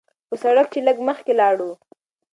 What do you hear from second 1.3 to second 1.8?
لاړو